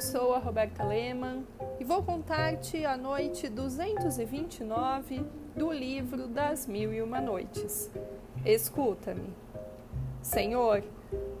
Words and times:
eu 0.00 0.02
sou 0.02 0.34
a 0.34 0.38
Roberta 0.38 0.82
Lehmann 0.82 1.44
e 1.78 1.84
vou 1.84 2.02
contar-te 2.02 2.86
a 2.86 2.96
noite 2.96 3.50
229 3.50 5.22
do 5.54 5.70
livro 5.70 6.26
das 6.26 6.66
Mil 6.66 6.90
e 6.90 7.02
Uma 7.02 7.20
Noites. 7.20 7.90
Escuta-me. 8.42 9.28
Senhor, 10.22 10.82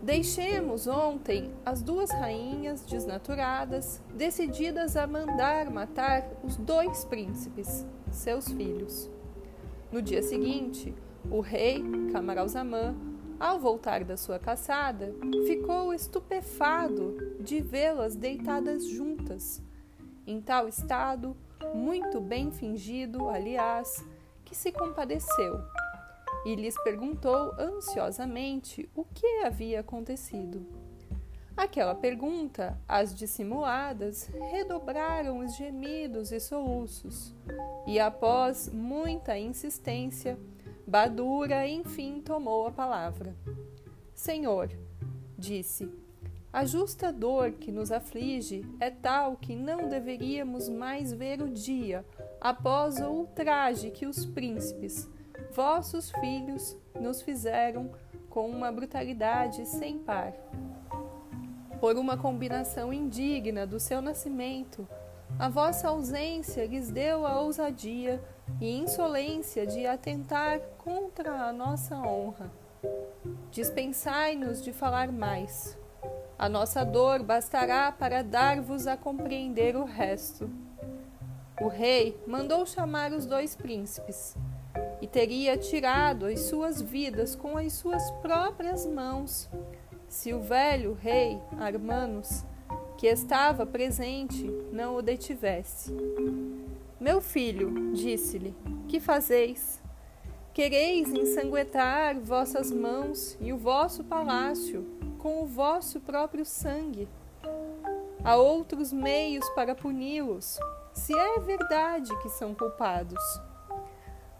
deixemos 0.02 0.86
ontem 0.86 1.50
as 1.64 1.80
duas 1.80 2.10
rainhas 2.10 2.82
desnaturadas, 2.82 4.02
decididas 4.12 4.94
a 4.94 5.06
mandar 5.06 5.70
matar 5.70 6.28
os 6.44 6.58
dois 6.58 7.02
príncipes, 7.06 7.86
seus 8.10 8.46
filhos. 8.46 9.08
No 9.90 10.02
dia 10.02 10.22
seguinte, 10.22 10.94
o 11.30 11.40
rei 11.40 11.82
Camaralzaman 12.12 12.94
ao 13.40 13.58
voltar 13.58 14.04
da 14.04 14.18
sua 14.18 14.38
caçada, 14.38 15.14
ficou 15.46 15.94
estupefado 15.94 17.16
de 17.40 17.58
vê-las 17.58 18.14
deitadas 18.14 18.86
juntas. 18.86 19.62
Em 20.26 20.42
tal 20.42 20.68
estado, 20.68 21.34
muito 21.74 22.20
bem 22.20 22.52
fingido, 22.52 23.30
aliás, 23.30 24.04
que 24.44 24.54
se 24.54 24.70
compadeceu 24.70 25.58
e 26.44 26.54
lhes 26.54 26.74
perguntou 26.84 27.54
ansiosamente 27.58 28.88
o 28.94 29.04
que 29.04 29.26
havia 29.44 29.80
acontecido. 29.80 30.66
Aquela 31.56 31.94
pergunta, 31.94 32.78
as 32.88 33.14
dissimuladas, 33.14 34.30
redobraram 34.50 35.38
os 35.38 35.56
gemidos 35.56 36.32
e 36.32 36.40
soluços, 36.40 37.34
e 37.86 37.98
após 37.98 38.70
muita 38.72 39.36
insistência, 39.38 40.38
Badura 40.90 41.68
enfim 41.68 42.20
tomou 42.20 42.66
a 42.66 42.72
palavra. 42.72 43.36
Senhor, 44.12 44.68
disse, 45.38 45.88
a 46.52 46.64
justa 46.64 47.12
dor 47.12 47.52
que 47.52 47.70
nos 47.70 47.92
aflige 47.92 48.66
é 48.80 48.90
tal 48.90 49.36
que 49.36 49.54
não 49.54 49.88
deveríamos 49.88 50.68
mais 50.68 51.12
ver 51.12 51.40
o 51.42 51.48
dia 51.48 52.04
após 52.40 52.98
o 52.98 53.04
ultraje 53.04 53.92
que 53.92 54.04
os 54.04 54.26
príncipes, 54.26 55.08
vossos 55.54 56.10
filhos, 56.10 56.76
nos 57.00 57.22
fizeram 57.22 57.92
com 58.28 58.50
uma 58.50 58.72
brutalidade 58.72 59.66
sem 59.66 59.96
par. 59.96 60.32
Por 61.78 61.94
uma 61.98 62.16
combinação 62.16 62.92
indigna 62.92 63.64
do 63.64 63.78
seu 63.78 64.02
nascimento, 64.02 64.88
a 65.40 65.48
vossa 65.48 65.88
ausência 65.88 66.66
lhes 66.66 66.90
deu 66.90 67.26
a 67.26 67.40
ousadia 67.40 68.22
e 68.60 68.76
insolência 68.76 69.66
de 69.66 69.86
atentar 69.86 70.60
contra 70.76 71.32
a 71.32 71.50
nossa 71.50 71.96
honra. 71.96 72.52
Dispensai-nos 73.50 74.62
de 74.62 74.70
falar 74.70 75.10
mais. 75.10 75.78
A 76.38 76.46
nossa 76.46 76.84
dor 76.84 77.22
bastará 77.22 77.90
para 77.90 78.22
dar-vos 78.22 78.86
a 78.86 78.98
compreender 78.98 79.76
o 79.76 79.84
resto. 79.84 80.50
O 81.58 81.68
rei 81.68 82.22
mandou 82.26 82.66
chamar 82.66 83.10
os 83.10 83.24
dois 83.24 83.56
príncipes 83.56 84.36
e 85.00 85.06
teria 85.06 85.56
tirado 85.56 86.26
as 86.26 86.40
suas 86.40 86.82
vidas 86.82 87.34
com 87.34 87.56
as 87.56 87.72
suas 87.72 88.10
próprias 88.20 88.84
mãos, 88.84 89.48
se 90.06 90.34
o 90.34 90.40
velho 90.42 90.92
rei 90.92 91.40
Armanos, 91.58 92.44
que 93.00 93.06
estava 93.06 93.64
presente, 93.64 94.44
não 94.70 94.94
o 94.94 95.00
detivesse. 95.00 95.90
Meu 97.00 97.22
filho, 97.22 97.94
disse-lhe, 97.94 98.54
que 98.86 99.00
fazeis? 99.00 99.80
Quereis 100.52 101.08
ensanguentar 101.08 102.20
vossas 102.20 102.70
mãos 102.70 103.38
e 103.40 103.54
o 103.54 103.56
vosso 103.56 104.04
palácio 104.04 104.86
com 105.16 105.42
o 105.42 105.46
vosso 105.46 105.98
próprio 105.98 106.44
sangue. 106.44 107.08
Há 108.22 108.36
outros 108.36 108.92
meios 108.92 109.48
para 109.54 109.74
puni-los, 109.74 110.58
se 110.92 111.18
é 111.18 111.40
verdade 111.40 112.14
que 112.18 112.28
são 112.28 112.54
culpados. 112.54 113.40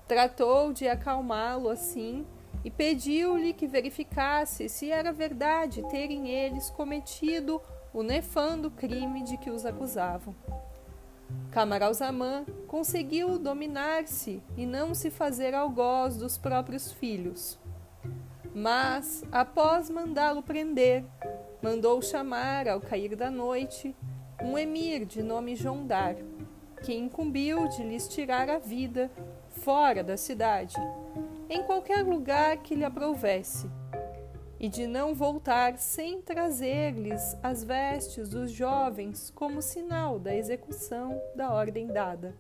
Tratou 0.06 0.70
de 0.75 0.87
acalmá-lo 0.87 1.70
assim 1.70 2.26
e 2.62 2.70
pediu-lhe 2.70 3.54
que 3.54 3.66
verificasse 3.66 4.69
se 4.69 4.91
era 4.91 5.15
verdade 5.15 5.82
terem 5.88 6.28
eles 6.28 6.69
cometido 6.69 7.59
o 7.92 8.02
nefando 8.02 8.70
crime 8.70 9.22
de 9.22 9.36
que 9.36 9.50
os 9.50 9.66
acusavam. 9.66 10.34
Camaralzaman 11.50 12.44
conseguiu 12.66 13.38
dominar-se 13.38 14.42
e 14.56 14.64
não 14.66 14.94
se 14.94 15.10
fazer 15.10 15.54
algoz 15.54 16.16
dos 16.16 16.38
próprios 16.38 16.92
filhos. 16.92 17.58
Mas, 18.54 19.22
após 19.30 19.90
mandá-lo 19.90 20.42
prender, 20.42 21.04
mandou 21.62 22.00
chamar, 22.02 22.68
ao 22.68 22.80
cair 22.80 23.14
da 23.14 23.30
noite, 23.30 23.94
um 24.42 24.58
emir 24.58 25.04
de 25.04 25.22
nome 25.22 25.54
Jondar, 25.54 26.16
que 26.82 26.94
incumbiu 26.94 27.68
de 27.68 27.82
lhes 27.82 28.08
tirar 28.08 28.48
a 28.48 28.58
vida 28.58 29.10
fora 29.48 30.02
da 30.02 30.16
cidade, 30.16 30.76
em 31.48 31.62
qualquer 31.62 32.04
lugar 32.04 32.56
que 32.58 32.74
lhe 32.74 32.84
aprouvesse 32.84 33.68
e 34.60 34.69
de 34.69 34.87
não 34.87 35.15
voltar 35.15 35.78
sem 35.78 36.21
trazer-lhes 36.21 37.34
as 37.43 37.65
vestes 37.65 38.28
dos 38.28 38.53
jovens 38.53 39.32
como 39.34 39.62
sinal 39.62 40.19
da 40.19 40.37
execução 40.37 41.19
da 41.34 41.50
ordem 41.50 41.87
dada. 41.87 42.37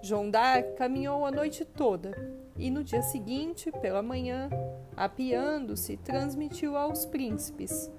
Jondar 0.00 0.62
caminhou 0.76 1.26
a 1.26 1.30
noite 1.30 1.62
toda 1.62 2.16
e 2.56 2.70
no 2.70 2.82
dia 2.82 3.02
seguinte, 3.02 3.70
pela 3.70 4.02
manhã, 4.02 4.48
apiando-se, 4.96 5.98
transmitiu 5.98 6.74
aos 6.74 7.04
príncipes, 7.04 7.90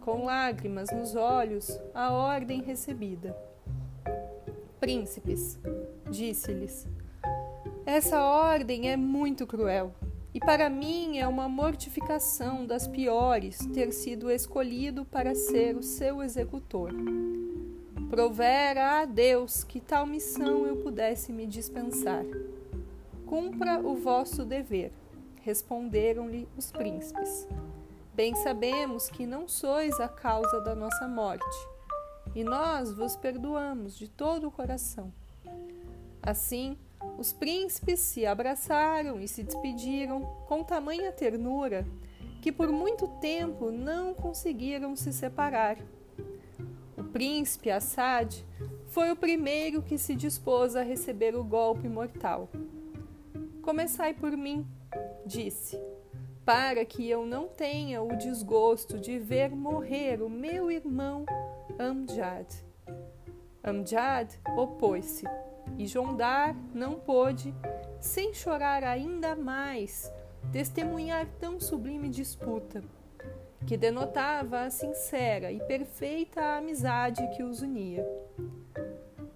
com 0.00 0.24
lágrimas 0.24 0.88
nos 0.90 1.14
olhos, 1.14 1.78
a 1.94 2.10
ordem 2.12 2.62
recebida. 2.62 3.36
Príncipes, 4.80 5.58
disse-lhes, 6.10 6.88
essa 7.84 8.22
ordem 8.22 8.90
é 8.90 8.96
muito 8.96 9.46
cruel 9.46 9.92
e 10.34 10.40
para 10.40 10.68
mim 10.68 11.18
é 11.18 11.26
uma 11.26 11.48
mortificação 11.48 12.66
das 12.66 12.86
piores 12.86 13.58
ter 13.72 13.92
sido 13.92 14.30
escolhido 14.30 15.04
para 15.04 15.34
ser 15.34 15.76
o 15.76 15.82
seu 15.82 16.22
executor. 16.22 16.92
Provera 18.10 19.00
a 19.00 19.04
Deus 19.04 19.64
que 19.64 19.80
tal 19.80 20.06
missão 20.06 20.66
eu 20.66 20.76
pudesse 20.76 21.32
me 21.32 21.46
dispensar. 21.46 22.24
Cumpra 23.26 23.80
o 23.80 23.94
vosso 23.94 24.44
dever, 24.44 24.92
responderam-lhe 25.42 26.48
os 26.56 26.70
príncipes. 26.70 27.46
Bem 28.14 28.34
sabemos 28.36 29.08
que 29.08 29.26
não 29.26 29.46
sois 29.46 30.00
a 30.00 30.08
causa 30.08 30.60
da 30.60 30.74
nossa 30.74 31.06
morte, 31.06 31.44
e 32.34 32.42
nós 32.42 32.92
vos 32.92 33.16
perdoamos 33.16 33.96
de 33.96 34.08
todo 34.08 34.48
o 34.48 34.50
coração. 34.50 35.12
Assim, 36.22 36.76
os 37.18 37.32
príncipes 37.32 38.00
se 38.00 38.26
abraçaram 38.26 39.20
e 39.20 39.26
se 39.26 39.42
despediram 39.42 40.22
com 40.46 40.62
tamanha 40.62 41.12
ternura 41.12 41.86
que 42.40 42.52
por 42.52 42.70
muito 42.70 43.08
tempo 43.20 43.70
não 43.70 44.14
conseguiram 44.14 44.94
se 44.94 45.12
separar. 45.12 45.76
O 46.96 47.04
príncipe 47.04 47.70
Assad 47.70 48.44
foi 48.86 49.10
o 49.10 49.16
primeiro 49.16 49.82
que 49.82 49.98
se 49.98 50.14
dispôs 50.14 50.76
a 50.76 50.82
receber 50.82 51.34
o 51.34 51.44
golpe 51.44 51.88
mortal. 51.88 52.48
Começai 53.62 54.14
por 54.14 54.36
mim, 54.36 54.66
disse, 55.26 55.78
para 56.44 56.84
que 56.84 57.08
eu 57.08 57.26
não 57.26 57.48
tenha 57.48 58.02
o 58.02 58.16
desgosto 58.16 58.98
de 58.98 59.18
ver 59.18 59.50
morrer 59.50 60.22
o 60.22 60.30
meu 60.30 60.70
irmão 60.70 61.26
Amjad. 61.78 62.46
Amjad 63.62 64.30
opôs-se 64.56 65.26
e 65.78 65.86
Jondar 65.86 66.56
não 66.74 66.94
pôde, 66.96 67.54
sem 68.00 68.34
chorar 68.34 68.82
ainda 68.82 69.36
mais, 69.36 70.12
testemunhar 70.50 71.26
tão 71.38 71.60
sublime 71.60 72.08
disputa, 72.08 72.82
que 73.64 73.76
denotava 73.76 74.62
a 74.62 74.70
sincera 74.70 75.52
e 75.52 75.60
perfeita 75.60 76.56
amizade 76.56 77.24
que 77.36 77.44
os 77.44 77.62
unia. 77.62 78.04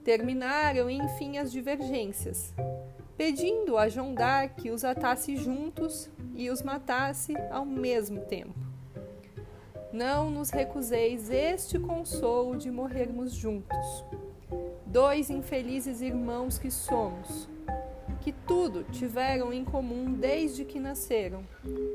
Terminaram, 0.02 0.90
enfim, 0.90 1.38
as 1.38 1.52
divergências, 1.52 2.52
pedindo 3.16 3.78
a 3.78 3.88
Jondar 3.88 4.56
que 4.56 4.72
os 4.72 4.84
atasse 4.84 5.36
juntos 5.36 6.10
e 6.34 6.50
os 6.50 6.60
matasse 6.60 7.36
ao 7.52 7.64
mesmo 7.64 8.20
tempo. 8.22 8.58
Não 9.92 10.28
nos 10.28 10.50
recuseis 10.50 11.30
este 11.30 11.78
consolo 11.78 12.56
de 12.56 12.68
morrermos 12.68 13.32
juntos 13.32 14.04
dois 14.92 15.30
infelizes 15.30 16.02
irmãos 16.02 16.58
que 16.58 16.70
somos, 16.70 17.48
que 18.20 18.30
tudo 18.30 18.84
tiveram 18.92 19.50
em 19.50 19.64
comum 19.64 20.12
desde 20.12 20.66
que 20.66 20.78
nasceram, 20.78 21.42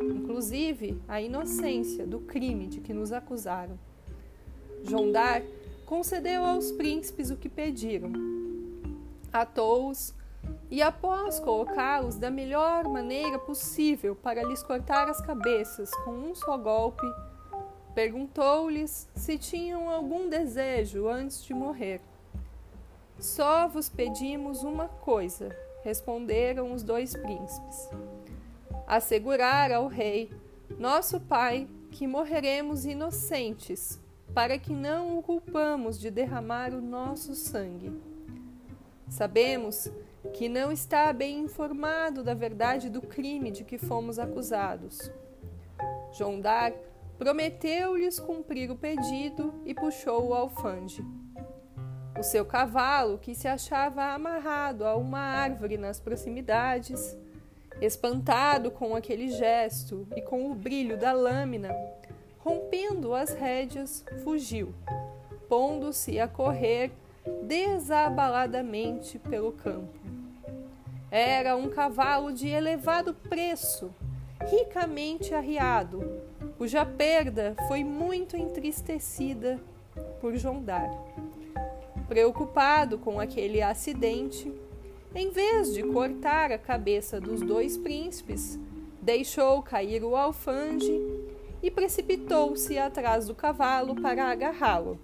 inclusive 0.01 0.99
a 1.07 1.21
inocência 1.21 2.07
do 2.07 2.19
crime 2.19 2.65
de 2.65 2.81
que 2.81 2.94
nos 2.94 3.11
acusaram. 3.11 3.77
Jondar 4.83 5.44
concedeu 5.85 6.44
aos 6.44 6.71
príncipes 6.71 7.29
o 7.29 7.38
que 7.38 7.47
pediram, 7.47 8.11
atou-os 9.31 10.15
e, 10.71 10.81
após 10.81 11.39
colocá-los 11.39 12.15
da 12.15 12.31
melhor 12.31 12.85
maneira 12.85 13.38
possível 13.38 14.15
para 14.15 14.41
lhes 14.41 14.63
cortar 14.63 15.07
as 15.07 15.21
cabeças 15.21 15.91
com 16.03 16.13
um 16.13 16.33
só 16.33 16.57
golpe, 16.57 17.05
perguntou-lhes 17.93 19.07
se 19.13 19.38
tinham 19.38 19.88
algum 19.88 20.27
desejo 20.27 21.07
antes 21.07 21.43
de 21.43 21.53
morrer. 21.53 22.01
Só 23.19 23.67
vos 23.67 23.89
pedimos 23.89 24.63
uma 24.63 24.87
coisa, 24.87 25.55
responderam 25.83 26.71
os 26.71 26.83
dois 26.83 27.15
príncipes: 27.15 27.89
assegurar 28.85 29.71
ao 29.71 29.87
rei, 29.87 30.31
nosso 30.77 31.19
pai, 31.19 31.67
que 31.91 32.05
morreremos 32.05 32.85
inocentes, 32.85 33.99
para 34.33 34.59
que 34.59 34.71
não 34.71 35.17
o 35.17 35.23
culpamos 35.23 35.99
de 35.99 36.11
derramar 36.11 36.73
o 36.73 36.81
nosso 36.81 37.33
sangue. 37.33 37.91
Sabemos 39.09 39.89
que 40.33 40.49
não 40.49 40.71
está 40.71 41.11
bem 41.13 41.39
informado 41.39 42.23
da 42.23 42.33
verdade 42.33 42.89
do 42.89 43.01
crime 43.01 43.49
de 43.49 43.63
que 43.63 43.77
fomos 43.77 44.19
acusados. 44.19 45.09
Jondar 46.11 46.73
prometeu-lhes 47.17 48.19
cumprir 48.19 48.69
o 48.69 48.75
pedido 48.75 49.53
e 49.65 49.73
puxou 49.73 50.27
o 50.27 50.33
alfange. 50.33 51.03
O 52.19 52.23
seu 52.23 52.43
cavalo, 52.43 53.19
que 53.19 53.35
se 53.35 53.47
achava 53.47 54.13
amarrado 54.13 54.85
a 54.85 54.95
uma 54.95 55.19
árvore 55.19 55.77
nas 55.77 55.99
proximidades, 55.99 57.15
espantado 57.79 58.71
com 58.71 58.95
aquele 58.95 59.29
gesto 59.29 60.07
e 60.15 60.21
com 60.21 60.51
o 60.51 60.55
brilho 60.55 60.97
da 60.97 61.11
lâmina, 61.11 61.75
rompendo 62.39 63.13
as 63.13 63.33
rédeas, 63.33 64.03
fugiu, 64.23 64.73
pondo-se 65.47 66.19
a 66.19 66.27
correr 66.27 66.91
desabaladamente 67.43 69.19
pelo 69.19 69.51
campo. 69.51 69.99
Era 71.11 71.55
um 71.55 71.69
cavalo 71.69 72.33
de 72.33 72.47
elevado 72.47 73.13
preço, 73.13 73.93
ricamente 74.49 75.35
arriado, 75.35 76.21
cuja 76.57 76.85
perda 76.85 77.55
foi 77.67 77.83
muito 77.83 78.35
entristecida 78.35 79.59
por 80.19 80.35
Jondar. 80.35 80.89
Preocupado 82.07 82.98
com 82.98 83.19
aquele 83.19 83.62
acidente, 83.62 84.51
em 85.13 85.30
vez 85.30 85.74
de 85.74 85.83
cortar 85.83 86.51
a 86.51 86.57
cabeça 86.57 87.19
dos 87.19 87.42
dois 87.42 87.77
príncipes, 87.77 88.57
deixou 89.01 89.62
cair 89.62 90.04
o 90.04 90.15
alfange 90.15 91.01
e 91.62 91.69
precipitou-se 91.69 92.77
atrás 92.77 93.27
do 93.27 93.36
cavalo 93.36 93.95
para 94.01 94.25
agarrá-lo. 94.25 95.00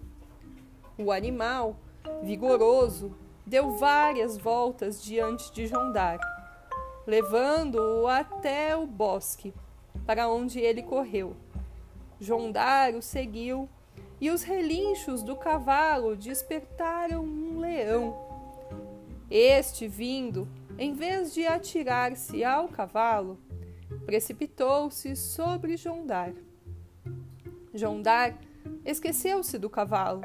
O 0.98 1.12
animal, 1.12 1.76
vigoroso, 2.22 3.14
deu 3.46 3.72
várias 3.72 4.38
voltas 4.38 5.04
diante 5.04 5.52
de 5.52 5.68
Jondar, 5.68 6.20
levando-o 7.06 8.08
até 8.08 8.76
o 8.78 8.86
bosque, 8.86 9.54
para 10.06 10.30
onde 10.30 10.60
ele 10.60 10.84
correu. 10.84 11.36
Jondar 12.20 12.94
o 12.94 13.02
seguiu 13.02 13.68
e 14.24 14.32
os 14.32 14.42
relinchos 14.42 15.22
do 15.22 15.36
cavalo 15.36 16.16
despertaram 16.16 17.26
um 17.26 17.60
leão. 17.60 18.16
Este, 19.30 19.86
vindo, 19.86 20.48
em 20.80 20.94
vez 20.94 21.34
de 21.34 21.46
atirar-se 21.46 22.42
ao 22.42 22.70
cavalo, 22.70 23.38
precipitou-se 24.06 25.14
sobre 25.18 25.76
Jondar. 25.76 26.32
Jondar 27.74 28.40
esqueceu-se 28.86 29.58
do 29.58 29.70
cavalo, 29.70 30.22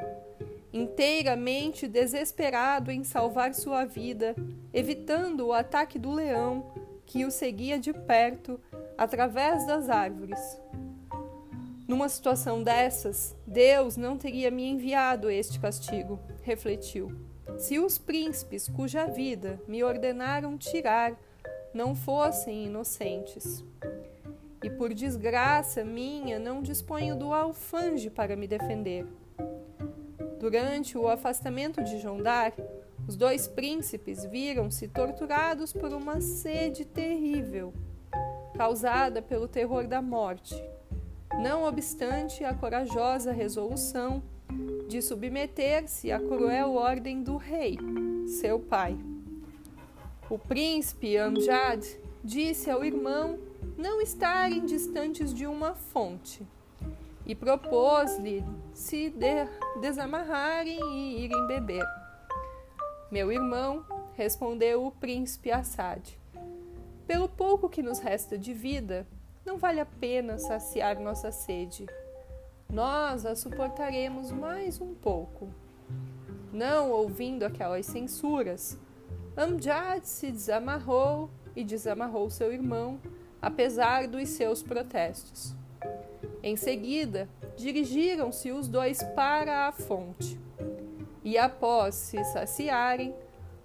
inteiramente 0.71 1.85
desesperado 1.85 2.91
em 2.91 3.03
salvar 3.03 3.53
sua 3.53 3.83
vida, 3.83 4.33
evitando 4.73 5.47
o 5.47 5.51
ataque 5.51 5.99
do 5.99 6.13
leão 6.13 6.71
que 7.05 7.25
o 7.25 7.31
seguia 7.31 7.77
de 7.77 7.91
perto 7.91 8.61
através 8.97 9.67
das 9.67 9.89
árvores. 9.89 10.39
Numa 11.89 12.07
situação 12.07 12.61
dessas, 12.61 13.35
Deus 13.47 13.97
não 13.97 14.15
teria 14.15 14.51
me 14.51 14.63
enviado 14.63 15.27
este 15.27 15.59
castigo, 15.59 16.19
refletiu. 16.43 17.11
Se 17.57 17.79
os 17.79 17.97
príncipes 17.97 18.69
cuja 18.69 19.07
vida 19.07 19.59
me 19.67 19.83
ordenaram 19.83 20.55
tirar 20.55 21.17
não 21.73 21.95
fossem 21.95 22.67
inocentes. 22.67 23.65
E 24.63 24.69
por 24.69 24.93
desgraça 24.93 25.83
minha 25.83 26.37
não 26.37 26.61
disponho 26.61 27.15
do 27.15 27.33
alfange 27.33 28.11
para 28.11 28.35
me 28.35 28.47
defender. 28.47 29.07
Durante 30.39 30.95
o 30.95 31.07
afastamento 31.07 31.83
de 31.83 31.97
Jondar, 31.97 32.53
os 33.07 33.15
dois 33.15 33.47
príncipes 33.47 34.23
viram-se 34.25 34.87
torturados 34.87 35.73
por 35.73 35.91
uma 35.91 36.21
sede 36.21 36.85
terrível, 36.85 37.73
causada 38.55 39.23
pelo 39.23 39.47
terror 39.47 39.87
da 39.87 40.03
morte. 40.03 40.53
Não 41.39 41.63
obstante 41.63 42.43
a 42.43 42.53
corajosa 42.53 43.31
resolução 43.31 44.21
de 44.89 45.01
submeter-se 45.01 46.11
à 46.11 46.19
cruel 46.19 46.73
ordem 46.73 47.23
do 47.23 47.37
rei, 47.37 47.77
seu 48.27 48.59
pai. 48.59 48.97
O 50.29 50.37
príncipe 50.37 51.15
Amjad 51.15 51.81
disse 52.21 52.69
ao 52.69 52.83
irmão 52.83 53.39
não 53.77 54.01
estarem 54.01 54.65
distantes 54.65 55.33
de 55.33 55.47
uma 55.47 55.73
fonte 55.73 56.45
e 57.25 57.33
propôs-lhe 57.33 58.43
se 58.73 59.09
de 59.09 59.47
desamarrarem 59.79 60.77
e 60.91 61.23
irem 61.23 61.47
beber. 61.47 61.85
Meu 63.09 63.31
irmão, 63.31 63.85
respondeu 64.13 64.85
o 64.85 64.91
príncipe 64.91 65.51
Assad, 65.51 66.19
pelo 67.07 67.29
pouco 67.29 67.69
que 67.69 67.81
nos 67.81 67.99
resta 67.99 68.37
de 68.37 68.53
vida, 68.53 69.07
não 69.49 69.57
vale 69.57 69.79
a 69.79 69.85
pena 69.85 70.37
saciar 70.37 70.99
nossa 70.99 71.31
sede. 71.31 71.87
Nós 72.71 73.25
a 73.25 73.35
suportaremos 73.35 74.31
mais 74.31 74.79
um 74.79 74.93
pouco. 74.93 75.49
Não 76.53 76.91
ouvindo 76.91 77.43
aquelas 77.43 77.87
censuras, 77.87 78.77
Amjad 79.35 80.03
se 80.03 80.29
desamarrou 80.29 81.31
e 81.55 81.63
desamarrou 81.63 82.29
seu 82.29 82.53
irmão, 82.53 82.99
apesar 83.41 84.07
dos 84.07 84.29
seus 84.29 84.61
protestos. 84.61 85.55
Em 86.43 86.55
seguida, 86.55 87.27
dirigiram-se 87.57 88.51
os 88.51 88.67
dois 88.67 89.01
para 89.15 89.67
a 89.67 89.71
fonte. 89.71 90.39
E 91.23 91.39
após 91.39 91.95
se 91.95 92.23
saciarem, 92.25 93.15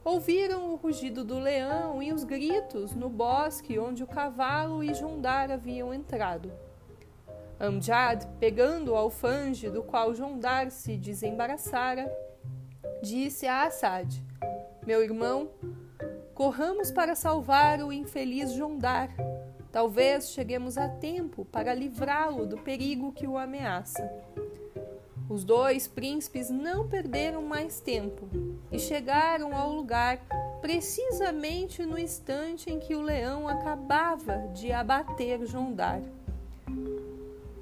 ouviram 0.04 0.70
o 0.72 0.76
rugido 0.76 1.24
do 1.24 1.38
leão 1.38 2.02
e 2.02 2.12
os 2.12 2.24
gritos 2.24 2.94
no 2.94 3.08
bosque 3.08 3.78
onde 3.78 4.04
o 4.04 4.06
cavalo 4.06 4.84
e 4.84 4.92
Jondar 4.92 5.50
haviam 5.50 5.94
entrado. 5.94 6.52
Amjad, 7.58 8.26
pegando 8.38 8.92
o 8.92 8.96
alfange 8.96 9.70
do 9.70 9.82
qual 9.82 10.14
Jondar 10.14 10.70
se 10.70 10.96
desembaraçara, 10.96 12.12
disse 13.02 13.46
a 13.46 13.64
Assad: 13.64 14.22
meu 14.86 15.02
irmão, 15.02 15.48
corramos 16.34 16.90
para 16.90 17.14
salvar 17.14 17.82
o 17.82 17.90
infeliz 17.90 18.52
Jondar. 18.52 19.08
Talvez 19.72 20.30
cheguemos 20.30 20.76
a 20.76 20.88
tempo 20.88 21.44
para 21.46 21.74
livrá-lo 21.74 22.46
do 22.46 22.58
perigo 22.58 23.10
que 23.10 23.26
o 23.26 23.38
ameaça. 23.38 24.08
Os 25.28 25.42
dois 25.42 25.88
príncipes 25.88 26.50
não 26.50 26.86
perderam 26.86 27.42
mais 27.42 27.80
tempo 27.80 28.28
e 28.74 28.78
chegaram 28.80 29.56
ao 29.56 29.72
lugar 29.72 30.18
precisamente 30.60 31.86
no 31.86 31.96
instante 31.96 32.72
em 32.72 32.80
que 32.80 32.96
o 32.96 33.02
leão 33.02 33.46
acabava 33.46 34.48
de 34.52 34.72
abater 34.72 35.46
Jondar. 35.46 36.02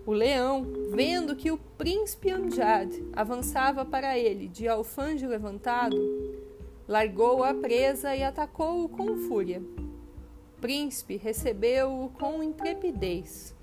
O 0.07 0.11
leão, 0.11 0.66
vendo 0.90 1.37
que 1.37 1.50
o 1.50 1.59
príncipe 1.59 2.31
Amjad 2.31 2.90
avançava 3.12 3.85
para 3.85 4.16
ele 4.16 4.49
de 4.49 4.66
alfange 4.66 5.26
levantado, 5.26 5.99
largou 6.88 7.45
a 7.45 7.52
presa 7.52 8.16
e 8.16 8.23
atacou-o 8.23 8.88
com 8.88 9.19
fúria. 9.28 9.61
O 9.61 10.61
príncipe 10.62 11.19
recebeu-o 11.19 12.09
com 12.09 12.42
intrepidez, 12.42 13.54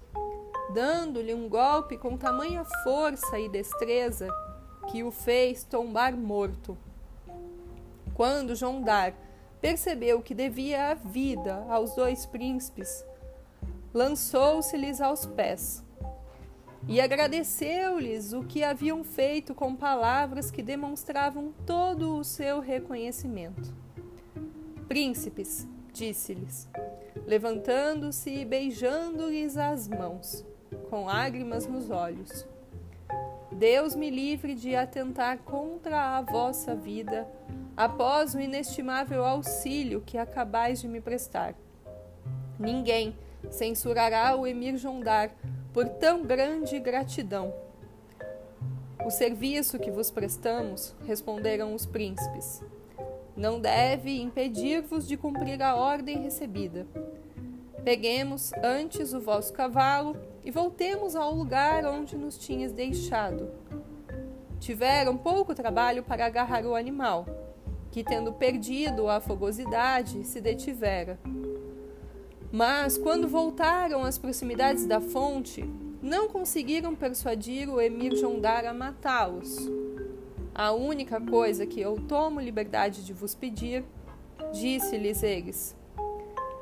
dando-lhe 0.71 1.33
um 1.33 1.49
golpe 1.49 1.97
com 1.97 2.15
tamanha 2.15 2.63
força 2.83 3.39
e 3.39 3.49
destreza 3.49 4.27
que 4.91 5.03
o 5.03 5.09
fez 5.09 5.63
tombar 5.63 6.15
morto. 6.15 6.77
Quando 8.19 8.53
Jondar 8.53 9.13
percebeu 9.61 10.21
que 10.21 10.35
devia 10.35 10.91
a 10.91 10.93
vida 10.93 11.65
aos 11.69 11.95
dois 11.95 12.25
príncipes, 12.25 13.05
lançou-se-lhes 13.93 14.99
aos 14.99 15.25
pés 15.25 15.81
e 16.85 16.99
agradeceu-lhes 16.99 18.33
o 18.33 18.43
que 18.43 18.61
haviam 18.61 19.05
feito 19.05 19.55
com 19.55 19.73
palavras 19.73 20.51
que 20.51 20.61
demonstravam 20.61 21.53
todo 21.65 22.17
o 22.17 22.23
seu 22.25 22.59
reconhecimento. 22.59 23.73
Príncipes, 24.89 25.65
disse-lhes, 25.93 26.67
levantando-se 27.25 28.29
e 28.29 28.43
beijando-lhes 28.43 29.55
as 29.55 29.87
mãos, 29.87 30.45
com 30.89 31.05
lágrimas 31.05 31.65
nos 31.65 31.89
olhos. 31.89 32.45
Deus 33.49 33.95
me 33.95 34.09
livre 34.09 34.55
de 34.55 34.75
atentar 34.75 35.37
contra 35.37 36.17
a 36.17 36.21
vossa 36.21 36.75
vida 36.75 37.25
após 37.79 38.35
o 38.35 38.41
inestimável 38.41 39.23
auxílio 39.23 40.03
que 40.05 40.17
acabais 40.17 40.81
de 40.81 40.87
me 40.89 40.99
prestar. 40.99 41.55
Ninguém 42.59 43.15
censurará 43.49 44.35
o 44.35 44.45
emir 44.45 44.75
Jondar 44.75 45.31
por 45.71 45.87
tão 45.87 46.21
grande 46.21 46.77
gratidão. 46.77 47.53
O 49.05 49.09
serviço 49.09 49.79
que 49.79 49.89
vos 49.89 50.11
prestamos, 50.11 50.93
responderam 51.07 51.73
os 51.73 51.85
príncipes, 51.85 52.61
não 53.33 53.61
deve 53.61 54.21
impedir-vos 54.21 55.07
de 55.07 55.15
cumprir 55.15 55.63
a 55.63 55.73
ordem 55.73 56.21
recebida. 56.21 56.85
Peguemos 57.85 58.51
antes 58.61 59.13
o 59.13 59.21
vosso 59.21 59.53
cavalo 59.53 60.17
e 60.43 60.51
voltemos 60.51 61.15
ao 61.15 61.33
lugar 61.33 61.85
onde 61.85 62.17
nos 62.17 62.37
tinhas 62.37 62.73
deixado. 62.73 63.49
Tiveram 64.59 65.15
pouco 65.15 65.55
trabalho 65.55 66.03
para 66.03 66.25
agarrar 66.25 66.65
o 66.65 66.75
animal, 66.75 67.25
que, 67.91 68.03
tendo 68.03 68.33
perdido 68.33 69.09
a 69.09 69.19
fogosidade, 69.19 70.23
se 70.23 70.39
detivera. 70.39 71.19
Mas, 72.51 72.97
quando 72.97 73.27
voltaram 73.27 74.03
às 74.03 74.17
proximidades 74.17 74.85
da 74.85 74.99
fonte, 74.99 75.63
não 76.01 76.27
conseguiram 76.27 76.95
persuadir 76.95 77.69
o 77.69 77.79
emir 77.79 78.15
Jondar 78.15 78.65
a 78.65 78.73
matá-los. 78.73 79.69
A 80.53 80.71
única 80.71 81.21
coisa 81.21 81.65
que 81.65 81.79
eu 81.79 81.95
tomo 82.07 82.39
liberdade 82.39 83.05
de 83.05 83.13
vos 83.13 83.35
pedir, 83.35 83.83
disse-lhes 84.51 85.21
eles, 85.23 85.75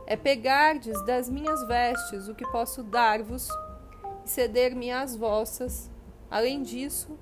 é 0.06 0.16
pegardes 0.16 1.04
das 1.06 1.30
minhas 1.30 1.66
vestes 1.68 2.28
o 2.28 2.36
que 2.36 2.46
posso 2.50 2.84
dar-vos 2.84 3.50
e 4.26 4.30
ceder-me 4.30 4.92
as 4.92 5.16
vossas. 5.16 5.90
Além 6.30 6.62
disso, 6.62 7.18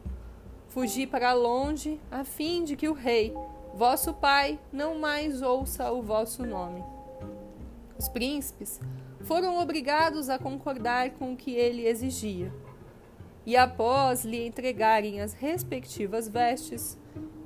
fugi 0.69 1.05
para 1.07 1.33
longe, 1.33 2.00
a 2.12 2.24
fim 2.24 2.63
de 2.63 2.75
que 2.75 2.88
o 2.88 2.93
rei, 2.93 3.33
vosso 3.75 4.13
pai, 4.13 4.58
não 4.72 4.98
mais 4.98 5.41
ouça 5.41 5.91
o 5.91 6.01
vosso 6.01 6.46
nome. 6.46 6.82
Os 8.00 8.08
príncipes 8.08 8.79
foram 9.25 9.60
obrigados 9.60 10.29
a 10.29 10.39
concordar 10.39 11.12
com 11.12 11.34
o 11.34 11.36
que 11.36 11.53
ele 11.53 11.86
exigia. 11.86 12.53
E 13.46 13.58
após 13.58 14.24
lhe 14.24 14.48
entregarem 14.48 15.20
as 15.20 15.34
respectivas 15.34 16.29
vestes, 16.29 16.98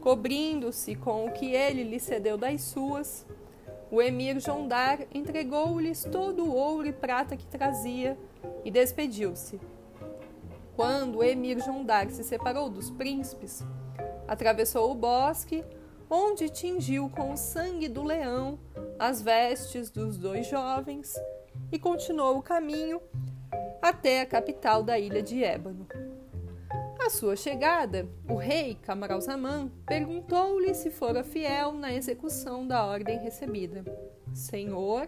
cobrindo-se 0.01 0.95
com 0.95 1.25
o 1.25 1.31
que 1.31 1.53
ele 1.53 1.83
lhe 1.83 1.99
cedeu 1.99 2.37
das 2.37 2.61
suas, 2.61 3.25
o 3.89 3.99
emir 3.99 4.39
Jondar 4.39 4.99
entregou-lhes 5.11 6.03
todo 6.03 6.45
o 6.45 6.53
ouro 6.53 6.87
e 6.87 6.93
prata 6.93 7.35
que 7.35 7.47
trazia 7.47 8.15
e 8.63 8.69
despediu-se. 8.69 9.59
Quando 10.75 11.17
o 11.17 11.23
emir 11.23 11.59
Jondar 11.59 12.11
se 12.11 12.23
separou 12.23 12.69
dos 12.69 12.91
príncipes, 12.91 13.63
atravessou 14.27 14.91
o 14.91 14.95
bosque, 14.95 15.65
onde 16.09 16.49
tingiu 16.49 17.09
com 17.09 17.31
o 17.33 17.37
sangue 17.37 17.87
do 17.87 18.03
leão 18.03 18.59
as 18.97 19.21
vestes 19.21 19.89
dos 19.89 20.17
dois 20.17 20.47
jovens 20.47 21.13
e 21.71 21.77
continuou 21.77 22.37
o 22.37 22.43
caminho 22.43 23.01
até 23.81 24.21
a 24.21 24.25
capital 24.25 24.81
da 24.83 24.97
ilha 24.97 25.21
de 25.21 25.43
Ébano. 25.43 25.87
À 26.99 27.09
sua 27.09 27.35
chegada, 27.35 28.07
o 28.29 28.35
rei 28.35 28.75
Camaralzaman 28.75 29.71
perguntou-lhe 29.85 30.73
se 30.73 30.91
fora 30.91 31.23
fiel 31.23 31.71
na 31.71 31.93
execução 31.93 32.67
da 32.67 32.85
ordem 32.85 33.17
recebida. 33.19 33.83
Senhor, 34.33 35.07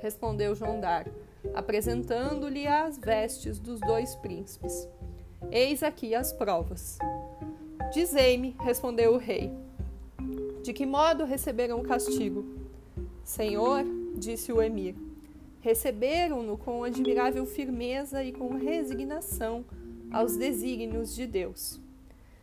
respondeu 0.00 0.54
Jondar, 0.54 1.08
apresentando-lhe 1.54 2.66
as 2.66 2.98
vestes 2.98 3.58
dos 3.58 3.80
dois 3.80 4.14
príncipes. 4.16 4.88
Eis 5.50 5.82
aqui 5.82 6.14
as 6.14 6.32
provas. 6.32 6.98
Dizei-me, 7.92 8.54
respondeu 8.60 9.14
o 9.14 9.18
rei, 9.18 9.52
de 10.62 10.72
que 10.72 10.84
modo 10.84 11.24
receberam 11.24 11.80
o 11.80 11.84
castigo? 11.84 12.44
Senhor, 13.24 13.84
disse 14.14 14.52
o 14.52 14.60
emir, 14.60 14.94
receberam-no 15.60 16.56
com 16.56 16.84
admirável 16.84 17.46
firmeza 17.46 18.24
e 18.24 18.32
com 18.32 18.56
resignação 18.56 19.64
aos 20.10 20.36
desígnios 20.36 21.14
de 21.14 21.26
Deus, 21.26 21.80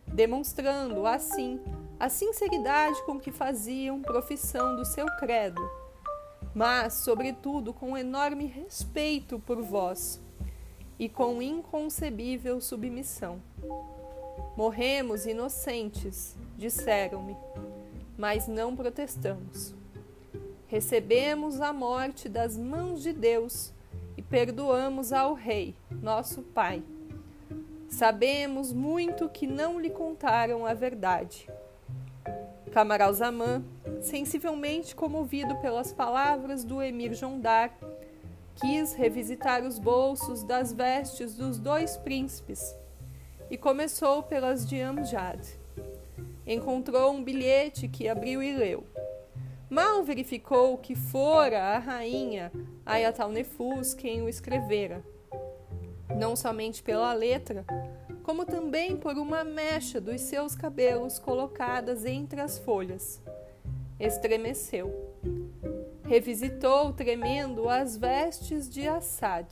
demonstrando 0.07 1.05
assim 1.05 1.59
a 1.99 2.09
sinceridade 2.09 3.01
com 3.03 3.19
que 3.19 3.31
faziam 3.31 4.01
profissão 4.01 4.75
do 4.75 4.85
seu 4.85 5.05
credo, 5.17 5.61
mas, 6.53 6.93
sobretudo, 6.93 7.73
com 7.73 7.97
enorme 7.97 8.45
respeito 8.45 9.39
por 9.39 9.61
vós 9.61 10.21
e 10.97 11.09
com 11.09 11.41
inconcebível 11.41 12.61
submissão. 12.61 13.41
Morremos 14.55 15.25
inocentes, 15.25 16.35
disseram-me, 16.57 17.35
mas 18.17 18.47
não 18.47 18.75
protestamos. 18.75 19.75
Recebemos 20.67 21.61
a 21.61 21.71
morte 21.71 22.27
das 22.27 22.57
mãos 22.57 23.01
de 23.01 23.13
Deus 23.13 23.73
e 24.17 24.21
perdoamos 24.21 25.13
ao 25.13 25.33
Rei, 25.33 25.75
nosso 26.01 26.41
Pai 26.41 26.83
Sabemos 27.89 28.73
muito 28.73 29.29
que 29.29 29.47
não 29.47 29.79
lhe 29.79 29.89
contaram 29.89 30.65
a 30.65 30.73
verdade. 30.73 31.49
Camaralzaman, 32.71 33.63
sensivelmente 34.01 34.93
comovido 34.93 35.55
pelas 35.61 35.93
palavras 35.93 36.63
do 36.63 36.81
emir 36.81 37.13
Jondar, 37.13 37.75
quis 38.55 38.93
revisitar 38.93 39.63
os 39.63 39.79
bolsos 39.79 40.43
das 40.43 40.73
vestes 40.73 41.35
dos 41.35 41.57
dois 41.57 41.95
príncipes 41.97 42.75
e 43.49 43.57
começou 43.57 44.21
pelas 44.21 44.67
de 44.67 44.81
Amjad. 44.81 45.39
Encontrou 46.47 47.11
um 47.11 47.23
bilhete 47.23 47.87
que 47.87 48.07
abriu 48.07 48.41
e 48.41 48.55
leu. 48.55 48.83
Mal 49.69 50.01
verificou 50.03 50.77
que 50.77 50.95
fora 50.95 51.61
a 51.75 51.77
rainha 51.77 52.51
Ayatalnefus 52.85 53.93
quem 53.93 54.21
o 54.21 54.29
escrevera 54.29 55.03
não 56.17 56.35
somente 56.35 56.81
pela 56.81 57.13
letra, 57.13 57.65
como 58.23 58.43
também 58.43 58.97
por 58.97 59.17
uma 59.17 59.43
mecha 59.43 60.01
dos 60.01 60.21
seus 60.21 60.55
cabelos 60.55 61.19
colocadas 61.19 62.05
entre 62.05 62.41
as 62.41 62.57
folhas. 62.57 63.21
Estremeceu. 63.99 64.91
Revisitou, 66.03 66.93
tremendo, 66.93 67.69
as 67.69 67.97
vestes 67.97 68.69
de 68.69 68.87
Assad, 68.87 69.47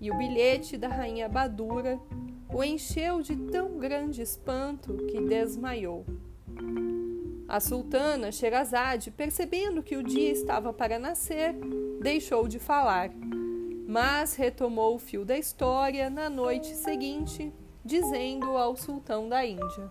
e 0.00 0.10
o 0.10 0.18
bilhete 0.18 0.76
da 0.76 0.88
rainha 0.88 1.28
Badura 1.28 1.98
o 2.52 2.64
encheu 2.64 3.22
de 3.22 3.36
tão 3.36 3.78
grande 3.78 4.22
espanto 4.22 4.94
que 5.08 5.20
desmaiou. 5.20 6.04
A 7.48 7.60
sultana 7.60 8.30
Sherazade, 8.30 9.10
percebendo 9.10 9.82
que 9.82 9.96
o 9.96 10.02
dia 10.02 10.30
estava 10.30 10.72
para 10.72 10.98
nascer, 10.98 11.54
deixou 12.00 12.46
de 12.46 12.58
falar 12.58 13.10
mas 13.88 14.34
retomou 14.34 14.96
o 14.96 14.98
fio 14.98 15.24
da 15.24 15.38
história 15.38 16.10
na 16.10 16.28
noite 16.28 16.74
seguinte, 16.74 17.50
dizendo 17.82 18.54
ao 18.58 18.76
sultão 18.76 19.26
da 19.26 19.46
Índia: 19.46 19.90